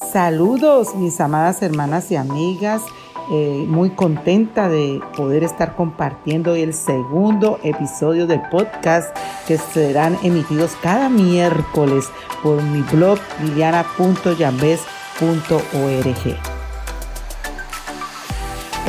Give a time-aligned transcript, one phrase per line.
[0.00, 2.82] Saludos mis amadas hermanas y amigas,
[3.32, 9.10] eh, muy contenta de poder estar compartiendo el segundo episodio del podcast
[9.48, 12.10] que serán emitidos cada miércoles
[12.44, 16.36] por mi blog liliana.yambes.org.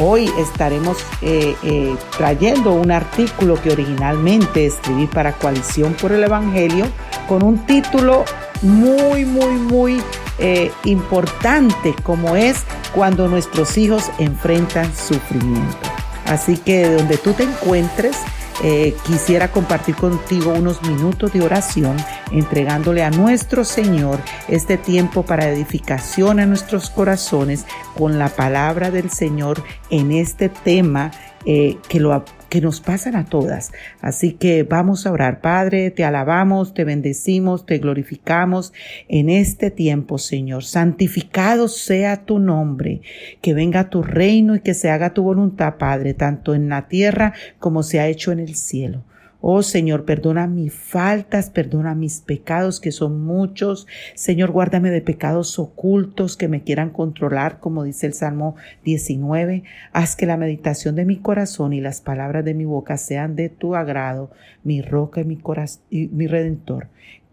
[0.01, 6.85] Hoy estaremos eh, eh, trayendo un artículo que originalmente escribí para Coalición por el Evangelio
[7.27, 8.25] con un título
[8.61, 10.01] muy, muy, muy
[10.39, 12.63] eh, importante como es
[12.93, 15.77] cuando nuestros hijos enfrentan sufrimiento.
[16.25, 18.17] Así que de donde tú te encuentres,
[18.61, 21.95] eh, quisiera compartir contigo unos minutos de oración,
[22.31, 27.65] entregándole a nuestro Señor este tiempo para edificación a nuestros corazones
[27.97, 31.11] con la palabra del Señor en este tema
[31.45, 32.13] eh, que lo
[32.49, 33.71] que nos pasan a todas.
[34.01, 35.41] Así que vamos a orar.
[35.41, 38.73] Padre, te alabamos, te bendecimos, te glorificamos
[39.07, 40.63] en este tiempo, Señor.
[40.63, 43.01] Santificado sea tu nombre,
[43.41, 47.33] que venga tu reino y que se haga tu voluntad, Padre, tanto en la tierra
[47.59, 49.03] como se ha hecho en el cielo.
[49.41, 53.87] Oh Señor, perdona mis faltas, perdona mis pecados que son muchos.
[54.13, 59.63] Señor, guárdame de pecados ocultos que me quieran controlar, como dice el Salmo 19.
[59.93, 63.47] Haz que la meditación de mi corazón y las palabras de mi boca sean de
[63.47, 64.29] tu agrado,
[64.65, 65.41] mi roca y mi,
[65.89, 66.89] y mi redentor.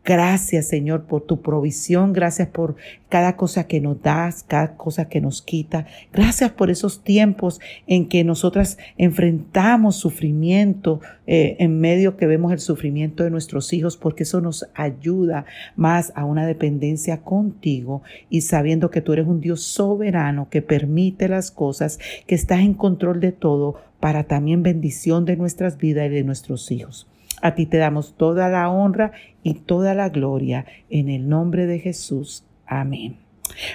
[0.06, 2.12] Gracias, Señor, por tu provisión.
[2.12, 2.76] Gracias por
[3.08, 5.88] cada cosa que nos das, cada cosa que nos quita.
[6.12, 12.60] Gracias por esos tiempos en que nosotras enfrentamos sufrimiento eh, en medio que vemos el
[12.60, 18.92] sufrimiento de nuestros hijos, porque eso nos ayuda más a una dependencia contigo y sabiendo
[18.92, 23.32] que tú eres un Dios soberano que permite las cosas, que estás en control de
[23.32, 27.08] todo para también bendición de nuestras vidas y de nuestros hijos.
[27.42, 31.78] A ti te damos toda la honra y toda la gloria en el nombre de
[31.78, 32.44] Jesús.
[32.66, 33.18] Amén.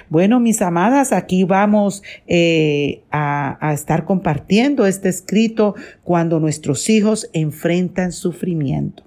[0.08, 7.30] Bueno, mis amadas, aquí vamos eh, a, a estar compartiendo este escrito cuando nuestros hijos
[7.32, 9.04] enfrentan sufrimiento.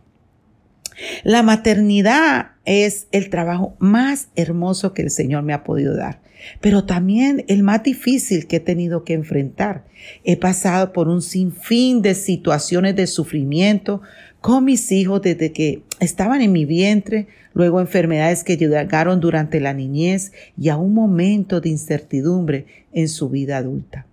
[1.23, 6.21] La maternidad es el trabajo más hermoso que el Señor me ha podido dar,
[6.61, 9.85] pero también el más difícil que he tenido que enfrentar.
[10.23, 14.01] He pasado por un sinfín de situaciones de sufrimiento
[14.45, 17.25] con mis hijos desde que estaban en mi vientre,
[17.55, 23.29] luego enfermedades que llegaron durante la niñez y a un momento de incertidumbre en su
[23.29, 24.05] vida adulta.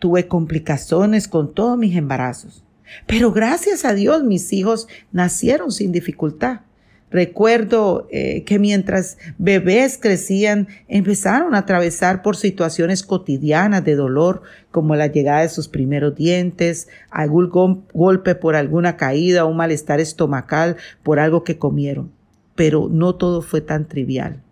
[0.00, 2.64] Tuve complicaciones con todos mis embarazos,
[3.06, 6.62] pero gracias a Dios mis hijos nacieron sin dificultad.
[7.14, 14.42] Recuerdo eh, que mientras bebés crecían, empezaron a atravesar por situaciones cotidianas de dolor,
[14.72, 20.74] como la llegada de sus primeros dientes, algún golpe por alguna caída, un malestar estomacal
[21.04, 22.10] por algo que comieron.
[22.56, 24.42] Pero no todo fue tan trivial.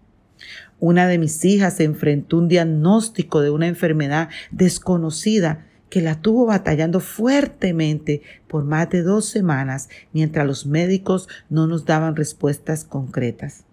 [0.78, 6.22] Una de mis hijas se enfrentó a un diagnóstico de una enfermedad desconocida que la
[6.22, 12.84] tuvo batallando fuertemente por más de dos semanas mientras los médicos no nos daban respuestas
[12.84, 13.64] concretas.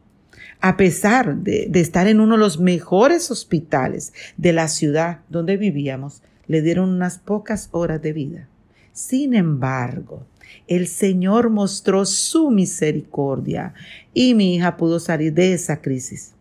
[0.59, 6.21] A pesar de, estar en uno de los mejores hospitales de la ciudad donde vivíamos,
[6.45, 8.49] le dieron unas pocas horas de vida.
[8.91, 10.25] Sin embargo,
[10.67, 13.73] el Señor mostró su misericordia
[14.13, 16.33] y mi hija pudo salir de esa crisis.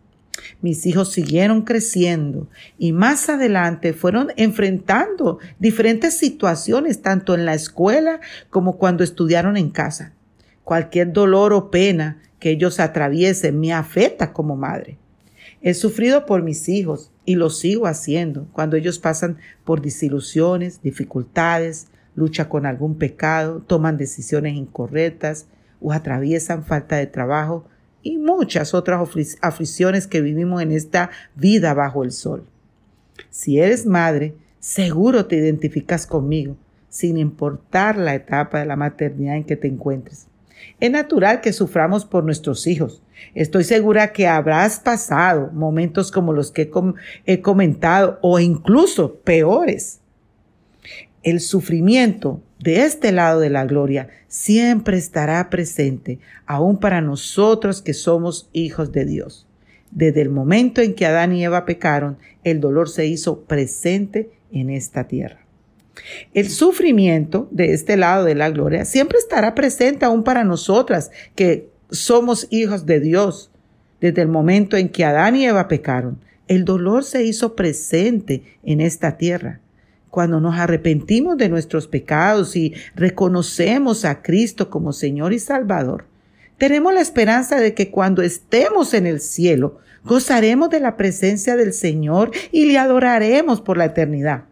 [0.61, 8.19] Mis hijos siguieron creciendo y más adelante fueron enfrentando diferentes situaciones, tanto en la escuela
[8.49, 10.13] como cuando estudiaron en casa.
[10.63, 14.97] Cualquier dolor o pena que ellos atraviesen me afecta como madre.
[15.61, 21.87] He sufrido por mis hijos y lo sigo haciendo cuando ellos pasan por desilusiones, dificultades,
[22.15, 25.47] lucha con algún pecado, toman decisiones incorrectas
[25.81, 27.65] o atraviesan falta de trabajo
[28.01, 29.01] y muchas otras
[29.41, 32.45] aflicciones que vivimos en esta vida bajo el sol.
[33.29, 36.55] Si eres madre, seguro te identificas conmigo,
[36.89, 40.27] sin importar la etapa de la maternidad en que te encuentres.
[40.79, 43.01] Es natural que suframos por nuestros hijos.
[43.33, 46.71] Estoy segura que habrás pasado momentos como los que
[47.25, 49.99] he comentado o incluso peores.
[51.23, 57.93] El sufrimiento de este lado de la gloria siempre estará presente, aún para nosotros que
[57.93, 59.47] somos hijos de Dios.
[59.91, 64.69] Desde el momento en que Adán y Eva pecaron, el dolor se hizo presente en
[64.69, 65.45] esta tierra.
[66.33, 71.69] El sufrimiento de este lado de la gloria siempre estará presente aún para nosotras que
[71.89, 73.51] somos hijos de Dios.
[74.01, 78.81] Desde el momento en que Adán y Eva pecaron, el dolor se hizo presente en
[78.81, 79.61] esta tierra
[80.09, 86.05] cuando nos arrepentimos de nuestros pecados y reconocemos a Cristo como Señor y Salvador,
[86.57, 91.73] tenemos la esperanza de que cuando estemos en el cielo Gozaremos de la presencia del
[91.73, 94.45] Señor y le adoraremos por la eternidad.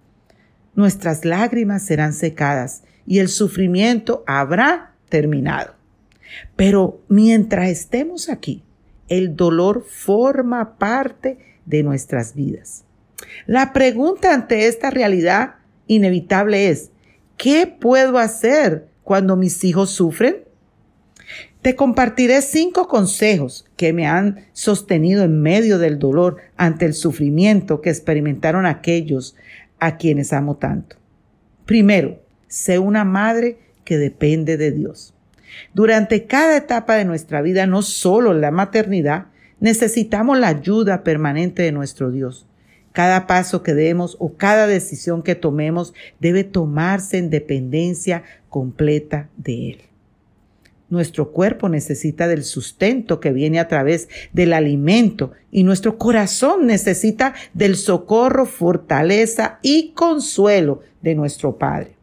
[0.76, 5.74] Nuestras lágrimas serán secadas y el sufrimiento habrá terminado.
[6.56, 8.64] Pero mientras estemos aquí,
[9.08, 12.84] el dolor forma parte de nuestras vidas.
[13.46, 15.56] La pregunta ante esta realidad
[15.88, 16.92] inevitable es,
[17.38, 20.48] ¿qué puedo hacer cuando mis hijos sufren?
[21.62, 27.82] Te compartiré cinco consejos que me han sostenido en medio del dolor ante el sufrimiento
[27.82, 29.36] que experimentaron aquellos
[29.80, 30.98] a quienes amo tanto.
[31.66, 35.14] Primero, sé una madre que depende de Dios.
[35.74, 39.28] Durante cada etapa de nuestra vida, no solo la maternidad,
[39.60, 42.46] necesitamos la ayuda permanente de nuestro Dios.
[42.98, 49.70] Cada paso que demos o cada decisión que tomemos debe tomarse en dependencia completa de
[49.70, 49.82] Él.
[50.90, 57.36] Nuestro cuerpo necesita del sustento que viene a través del alimento y nuestro corazón necesita
[57.54, 61.98] del socorro, fortaleza y consuelo de nuestro Padre.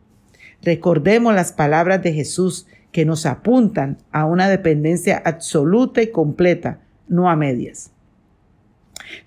[0.63, 7.29] Recordemos las palabras de Jesús que nos apuntan a una dependencia absoluta y completa, no
[7.29, 7.91] a medias.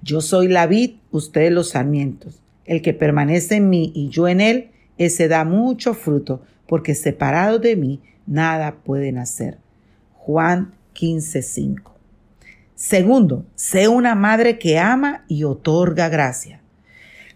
[0.01, 2.41] Yo soy la vid, ustedes los sarmientos.
[2.65, 7.59] El que permanece en mí y yo en él, ese da mucho fruto, porque separado
[7.59, 9.57] de mí nada pueden hacer.
[10.13, 11.93] Juan 15:5.
[12.75, 16.61] Segundo, sé una madre que ama y otorga gracia.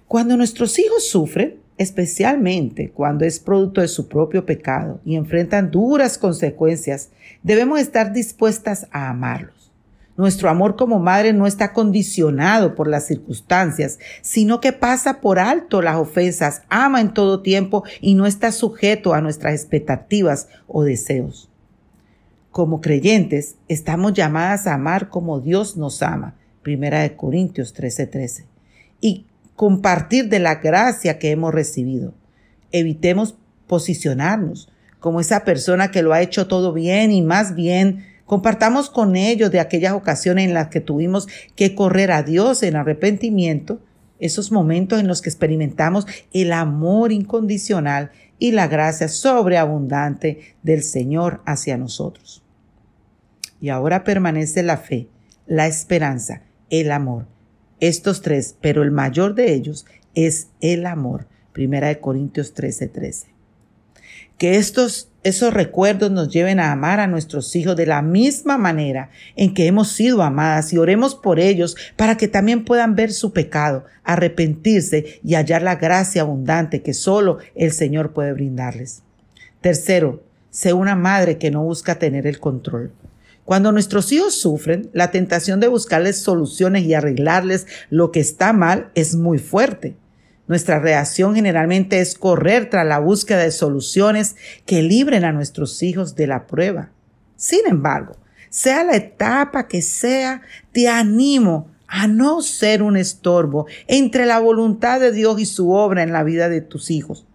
[0.07, 6.18] Cuando nuestros hijos sufren, especialmente cuando es producto de su propio pecado y enfrentan duras
[6.18, 7.09] consecuencias,
[7.42, 9.61] debemos estar dispuestas a amarlos.
[10.22, 15.82] Nuestro amor como madre no está condicionado por las circunstancias, sino que pasa por alto
[15.82, 21.50] las ofensas, ama en todo tiempo y no está sujeto a nuestras expectativas o deseos.
[22.52, 26.36] Como creyentes, estamos llamadas a amar como Dios nos ama.
[26.62, 28.46] Primera de Corintios 13:13.
[29.00, 29.26] Y
[29.56, 32.14] compartir de la gracia que hemos recibido.
[32.72, 34.70] Evitemos posicionarnos
[35.00, 39.52] como esa persona que lo ha hecho todo bien y más bien Compartamos con ellos
[39.52, 43.80] de aquellas ocasiones en las que tuvimos que correr a Dios en arrepentimiento,
[44.20, 51.42] esos momentos en los que experimentamos el amor incondicional y la gracia sobreabundante del Señor
[51.46, 52.44] hacia nosotros.
[53.60, 55.08] Y ahora permanece la fe,
[55.46, 57.28] la esperanza, el amor.
[57.80, 59.86] Estos tres, pero el mayor de ellos
[60.16, 61.28] es el amor.
[61.54, 62.92] Primera de Corintios 13:13.
[62.92, 63.28] 13.
[64.38, 69.12] Que estos esos recuerdos nos lleven a amar a nuestros hijos de la misma manera
[69.36, 73.32] en que hemos sido amadas y oremos por ellos para que también puedan ver su
[73.32, 79.04] pecado, arrepentirse y hallar la gracia abundante que solo el Señor puede brindarles.
[79.62, 82.92] Tercero, sé una madre que no busca tener el control.
[83.46, 88.90] Cuando nuestros hijos sufren, la tentación de buscarles soluciones y arreglarles lo que está mal
[88.96, 89.96] es muy fuerte.
[90.51, 96.13] Nuestra reacción generalmente es correr tras la búsqueda de soluciones que libren a nuestros hijos
[96.15, 96.92] de la prueba.
[97.38, 98.18] Sin embargo,
[98.50, 100.42] sea la etapa que sea,
[100.74, 106.03] te animo a no ser un estorbo entre la voluntad de Dios y su obra
[106.03, 107.25] en la vida de tus hijos.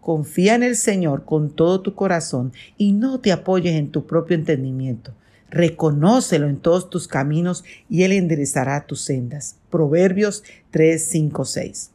[0.00, 4.36] Confía en el Señor con todo tu corazón y no te apoyes en tu propio
[4.36, 5.12] entendimiento.
[5.50, 9.56] Reconócelo en todos tus caminos y Él enderezará tus sendas.
[9.74, 11.90] Proverbios 3, 5, 6.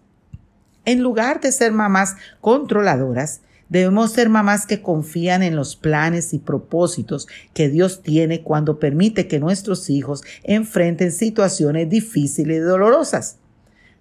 [0.83, 3.39] En lugar de ser mamás controladoras,
[3.69, 9.29] debemos ser mamás que confían en los planes y propósitos que Dios tiene cuando permite
[9.29, 13.37] que nuestros hijos enfrenten situaciones difíciles y dolorosas.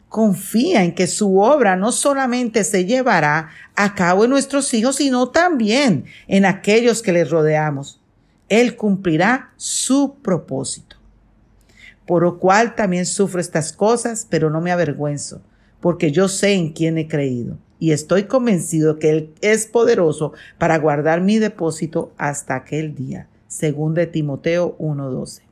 [0.09, 5.29] Confía en que su obra no solamente se llevará a cabo en nuestros hijos, sino
[5.29, 8.01] también en aquellos que les rodeamos.
[8.49, 10.98] Él cumplirá su propósito.
[12.09, 15.43] Por lo cual también sufro estas cosas, pero no me avergüenzo,
[15.79, 20.79] porque yo sé en quién he creído y estoy convencido que Él es poderoso para
[20.79, 23.29] guardar mi depósito hasta aquel día.
[23.47, 25.43] Según de Timoteo 1:12.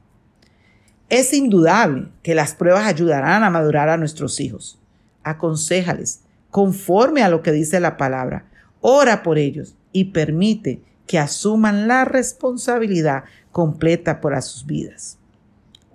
[1.09, 4.81] Es indudable que las pruebas ayudarán a madurar a nuestros hijos.
[5.23, 6.21] Aconsejales,
[6.51, 8.47] conforme a lo que dice la palabra.
[8.81, 15.19] Ora por ellos y permite que asuman la responsabilidad completa por sus vidas.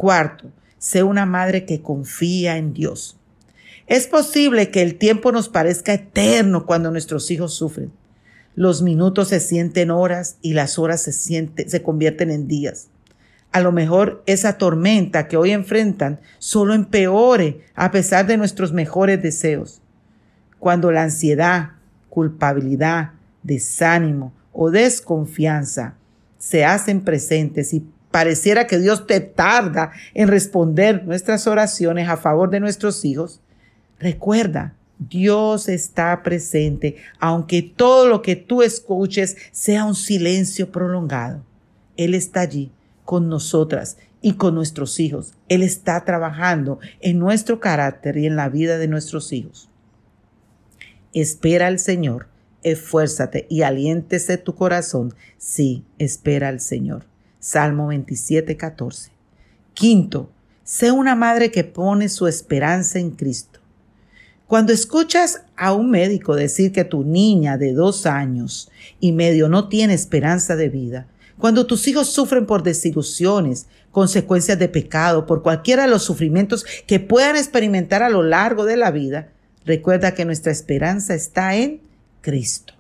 [0.01, 3.20] Cuarto, sé una madre que confía en Dios.
[3.86, 7.91] Es posible que el tiempo nos parezca eterno cuando nuestros hijos sufren.
[8.55, 12.88] Los minutos se sienten horas y las horas se, se convierten en días.
[13.51, 19.22] A lo mejor esa tormenta que hoy enfrentan solo empeore a pesar de nuestros mejores
[19.22, 19.84] deseos.
[20.58, 21.74] Cuando la ansiedad,
[22.10, 23.12] culpabilidad,
[23.43, 25.93] desánimo, o desconfianza
[26.39, 32.50] se hacen presentes y pareciera que Dios te tarda en responder nuestras oraciones a favor
[32.50, 33.41] de nuestros hijos,
[34.00, 41.44] recuerda, Dios está presente, aunque todo lo que tú escuches sea un silencio prolongado.
[41.98, 42.72] Él está allí
[43.03, 45.34] con nosotras y con nuestros hijos.
[45.50, 49.70] Él está trabajando en nuestro carácter y en la vida de nuestros hijos.
[51.13, 52.27] Espera al Señor,
[52.63, 55.15] esfuérzate y aliéntese tu corazón.
[55.38, 57.11] Sí, espera al Señor.
[57.41, 59.10] Salmo 27, 14.
[59.74, 60.29] Quinto,
[60.63, 63.60] sé una madre que pone su esperanza en Cristo.
[64.45, 68.69] Cuando escuchas a un médico decir que tu niña de dos años
[69.00, 71.07] y medio no tiene esperanza de vida,
[71.39, 77.00] cuando tus hijos sufren por desilusiones, consecuencias de pecado, por cualquiera de los sufrimientos que
[77.00, 79.29] puedan experimentar a lo largo de la vida,
[79.65, 81.81] recuerda que nuestra esperanza está en
[82.21, 82.75] Cristo.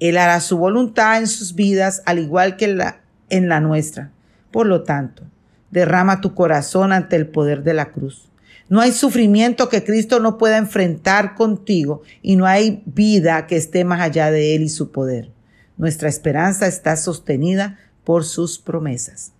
[0.00, 4.10] Él hará su voluntad en sus vidas al igual que la, en la nuestra.
[4.50, 5.24] Por lo tanto,
[5.70, 8.28] derrama tu corazón ante el poder de la cruz.
[8.68, 13.84] No hay sufrimiento que Cristo no pueda enfrentar contigo y no hay vida que esté
[13.84, 15.30] más allá de Él y su poder.
[15.78, 19.32] Nuestra esperanza está sostenida por sus promesas.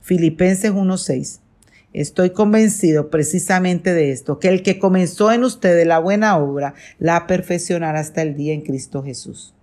[0.00, 1.40] Filipenses 1:6.
[1.92, 7.26] Estoy convencido precisamente de esto, que el que comenzó en ustedes la buena obra, la
[7.26, 9.55] perfeccionará hasta el día en Cristo Jesús.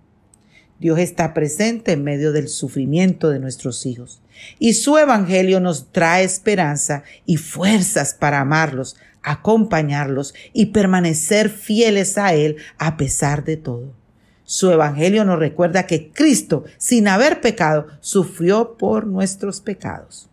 [0.78, 4.20] Dios está presente en medio del sufrimiento de nuestros hijos
[4.58, 12.34] y su evangelio nos trae esperanza y fuerzas para amarlos, acompañarlos y permanecer fieles a
[12.34, 13.92] Él a pesar de todo.
[14.44, 20.28] Su evangelio nos recuerda que Cristo, sin haber pecado, sufrió por nuestros pecados.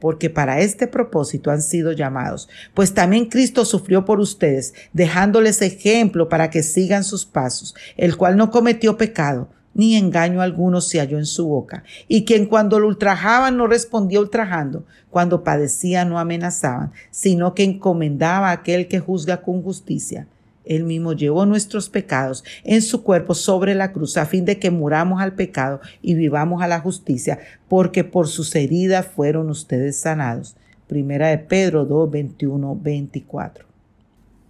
[0.00, 6.28] Porque para este propósito han sido llamados, pues también Cristo sufrió por ustedes, dejándoles ejemplo
[6.28, 11.18] para que sigan sus pasos, el cual no cometió pecado, ni engaño alguno se halló
[11.18, 16.92] en su boca, y quien cuando lo ultrajaban no respondía ultrajando, cuando padecía no amenazaban,
[17.10, 20.26] sino que encomendaba a aquel que juzga con justicia
[20.70, 24.70] él mismo llevó nuestros pecados en su cuerpo sobre la cruz a fin de que
[24.70, 30.56] muramos al pecado y vivamos a la justicia, porque por sus heridas fueron ustedes sanados.
[30.86, 33.66] Primera de Pedro 2, 21, 24.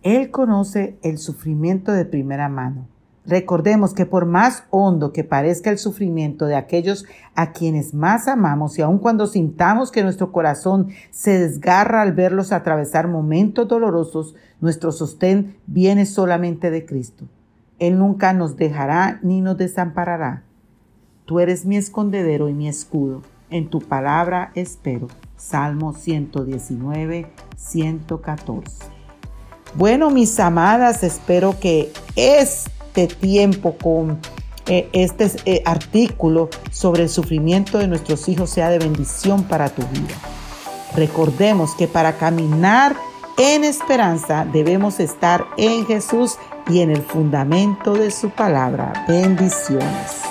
[0.03, 2.87] Él conoce el sufrimiento de primera mano
[3.31, 7.05] Recordemos que por más hondo que parezca el sufrimiento de aquellos
[7.37, 12.51] a quienes más amamos y aun cuando sintamos que nuestro corazón se desgarra al verlos
[12.51, 17.29] atravesar momentos dolorosos, nuestro sostén viene solamente de Cristo.
[17.79, 20.43] Él nunca nos dejará ni nos desamparará.
[21.25, 23.23] Tú eres mi escondedero y mi escudo.
[23.49, 25.07] En tu palabra espero.
[25.37, 28.87] Salmo 119, 114.
[29.77, 34.19] Bueno, mis amadas, espero que es este tiempo con
[34.67, 39.83] eh, este eh, artículo sobre el sufrimiento de nuestros hijos sea de bendición para tu
[39.83, 40.15] vida.
[40.97, 42.97] Recordemos que para caminar
[43.39, 46.37] en esperanza debemos estar en Jesús
[46.69, 49.05] y en el fundamento de su palabra.
[49.07, 50.30] Bendiciones.